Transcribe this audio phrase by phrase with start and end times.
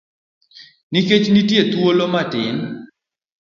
[0.91, 2.57] Nikech nitie thuolo matin.